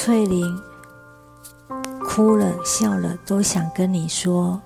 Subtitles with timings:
[0.00, 0.62] 翠玲
[2.04, 4.62] 哭了笑了，都想跟你说。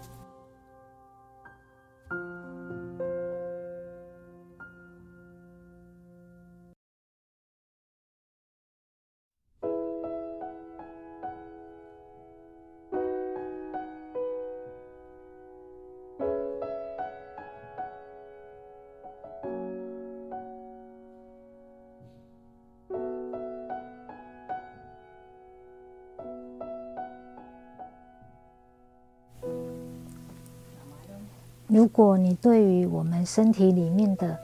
[31.72, 34.38] 如果你对于我们身体里面的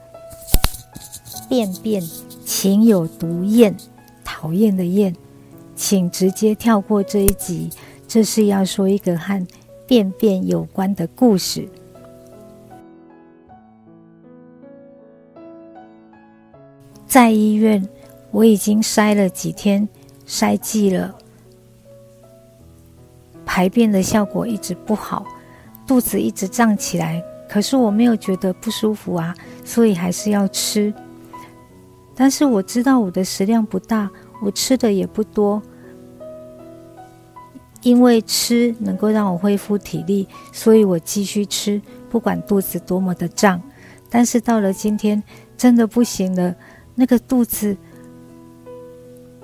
[1.47, 2.01] 便便
[2.43, 3.77] 情有独厌，
[4.25, 5.15] 讨厌的厌，
[5.75, 7.69] 请直接跳过这一集。
[8.07, 9.45] 这是要说一个和
[9.85, 11.69] 便便有关的故事。
[17.05, 17.87] 在医院，
[18.31, 19.87] 我已经筛了几天，
[20.27, 21.13] 筛剂了，
[23.45, 25.23] 排便的效果一直不好。
[25.89, 30.93] 肚子一直胀起来，可是我没有觉得不舒服啊，所以还是要吃。
[32.13, 34.07] 但是我知道我的食量不大，
[34.39, 35.59] 我吃的也不多，
[37.81, 43.59] 因为吃能够让我恢复体力，所以我继续吃，不管肚子多么的胀。
[44.11, 45.23] 但是到了今天，
[45.57, 46.55] 真的不行了，
[46.93, 47.75] 那个肚子，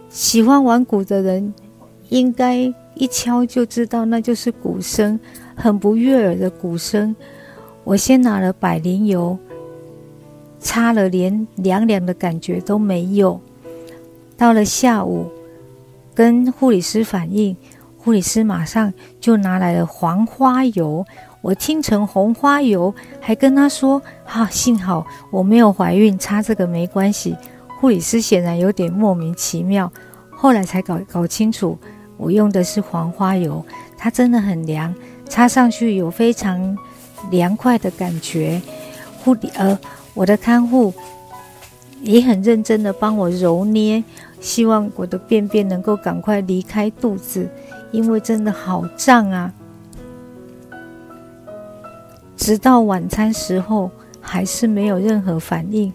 [0.10, 1.52] 喜欢玩鼓的人
[2.10, 5.20] 应该一敲就知道，那就是鼓声。
[5.56, 7.16] 很不悦耳的鼓声，
[7.84, 9.38] 我先拿了百灵油，
[10.60, 13.40] 擦了，连凉凉的感觉都没有。
[14.38, 15.32] 到了下午，
[16.14, 17.56] 跟护理师反映，
[17.98, 21.06] 护理师马上就拿来了黄花油，
[21.42, 27.36] 我听成红花油，还跟他说：“哈，幸好我没有怀孕，擦这个没关系。”
[27.80, 29.92] 护理师显然有点莫名其妙，
[30.32, 31.78] 后来才搞搞清楚，
[32.18, 33.64] 我用的是黄花油，
[33.98, 34.94] 它真的很凉。
[35.30, 36.78] 插上去有非常
[37.30, 38.62] 凉快的感觉，
[39.20, 39.78] 护理呃，
[40.14, 40.94] 我的看护
[42.02, 44.04] 也很认真的帮我揉捏，
[44.40, 47.50] 希望我的便便能够赶快离开肚子，
[47.92, 49.52] 因为真的好胀啊！
[52.38, 53.90] 直到晚餐时候
[54.22, 55.92] 还是没有任何反应。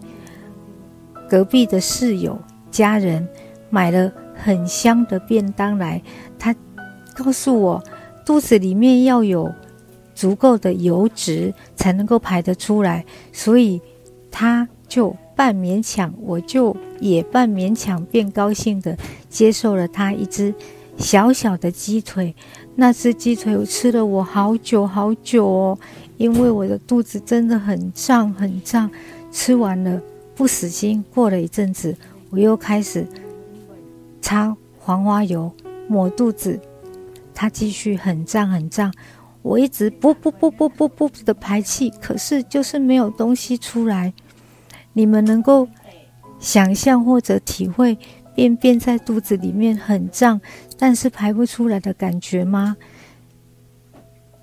[1.29, 2.37] 隔壁的室友
[2.69, 3.25] 家人
[3.69, 6.01] 买了很香的便当来，
[6.37, 6.53] 他
[7.15, 7.83] 告诉我。
[8.25, 9.53] 肚子里面要有
[10.13, 13.81] 足够的油脂才能够排得出来，所以
[14.29, 18.97] 他就半勉强，我就也半勉强，变高兴的
[19.29, 20.53] 接受了他一只
[20.97, 22.35] 小小的鸡腿。
[22.75, 25.79] 那只鸡腿我吃了我好久好久哦，
[26.17, 28.89] 因为我的肚子真的很胀很胀。
[29.31, 30.01] 吃完了
[30.35, 31.95] 不死心，过了一阵子，
[32.29, 33.07] 我又开始
[34.21, 35.51] 擦黄花油
[35.87, 36.59] 抹肚子。
[37.33, 38.93] 它继续很胀很胀，
[39.41, 44.13] 我一直不不不不不不的排气，可是就是没有东西出来。
[44.93, 45.67] 你们能够
[46.39, 47.97] 想象或者体会
[48.35, 50.39] 便便在肚子里面很胀，
[50.77, 52.75] 但是排不出来的感觉吗？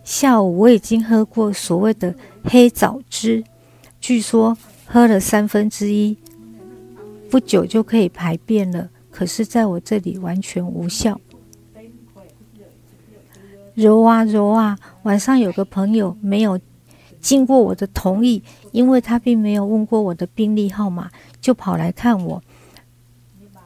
[0.04, 3.44] 下午我已经喝过所谓的黑枣汁，
[4.00, 4.56] 据说
[4.86, 6.16] 喝了三分之一，
[7.28, 11.20] 不久就可以排便了，可是在我这里完全无效。
[13.78, 16.58] 揉啊揉啊，晚上有个朋友没有
[17.20, 21.08] 经过我的同意，因为他并没有问过我的病历号码，
[21.40, 22.42] 就跑来看我。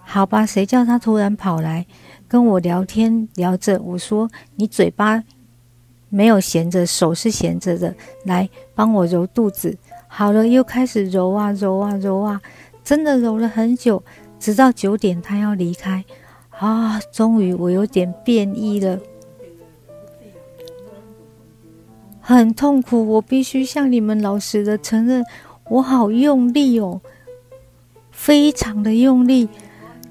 [0.03, 1.87] 好吧，谁叫他突然跑来
[2.28, 3.81] 跟我聊天聊着？
[3.81, 5.25] 我说你嘴巴
[6.11, 7.94] 没有闲着，手是闲着的，
[8.27, 9.79] 来帮我揉肚子。
[10.09, 12.39] 好了，又开始揉啊揉啊揉啊，
[12.84, 14.05] 真的揉了很久，
[14.39, 16.05] 直到九点他要离开
[16.50, 19.00] 啊，终于我有点变异了。
[22.24, 25.24] 很痛苦，我必须向你们老实的承认，
[25.69, 27.00] 我好用力哦，
[28.12, 29.48] 非常的用力，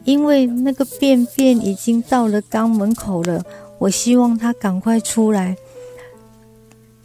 [0.04, 3.42] 因为那个便便已经到了肛门口了，
[3.80, 5.56] 我希望它赶快出来。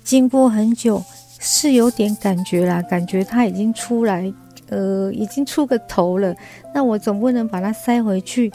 [0.02, 1.00] 经过很久，
[1.38, 4.32] 是有点感觉啦，感觉它已经出来，
[4.70, 6.34] 呃，已经出个头了。
[6.74, 8.52] 那我总不能把它塞回去。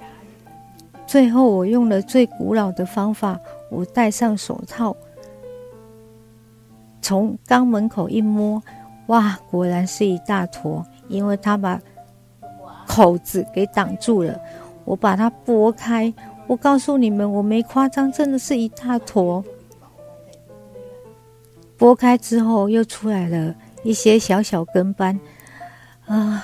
[1.08, 3.40] 最后，我用了最古老的方法，
[3.70, 4.96] 我戴上手套。
[7.02, 8.62] 从肛门口一摸，
[9.08, 11.82] 哇，果然是一大坨，因为他把
[12.88, 14.40] 口子给挡住了。
[14.86, 16.14] 我把它拨开，
[16.48, 19.44] 我告诉你们，我没夸张，真的是一大坨。
[21.78, 25.20] 拨开之后，又出来了一些小小跟斑，
[26.06, 26.44] 啊，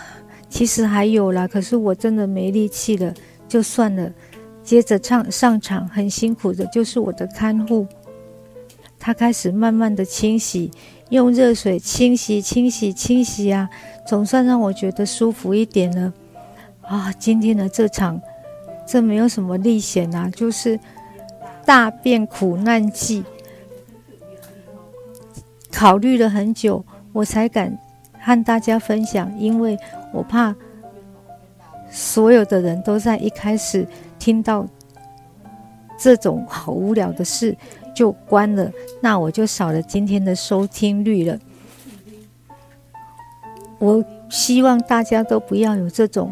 [0.49, 3.13] 其实还有啦，可是我真的没力气了，
[3.47, 4.11] 就算了。
[4.63, 7.87] 接着唱上场很辛苦的就是我的看护，
[9.07, 10.69] 他开始慢慢的清洗，
[11.11, 13.69] 用热水清洗、清洗、清洗啊，
[14.05, 16.11] 总算让我觉得舒服一点了。
[16.81, 18.21] 啊，今天的这场，
[18.85, 20.77] 这没有什么历险啊，就是
[21.65, 23.23] 大变苦难记。
[25.71, 26.83] 考虑了很久，
[27.13, 27.79] 我才敢
[28.19, 29.79] 和大家分享，因为
[30.11, 30.53] 我怕
[31.89, 33.87] 所有的人都在一开始
[34.19, 34.67] 听到
[35.97, 37.55] 这种好无聊的事
[37.97, 38.71] 就关了，
[39.01, 41.39] 那我就少了今天的收听率了。
[43.79, 46.31] 我希望大家都不要有这种。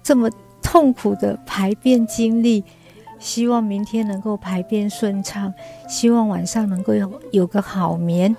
[0.00, 0.30] 这么
[0.62, 2.62] 痛苦的排便经历，
[3.18, 5.52] 希望明天能够排便顺畅，
[5.88, 8.36] 希望晚上能够有有个好眠。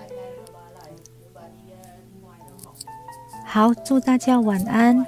[3.45, 5.06] 好，祝大家晚安。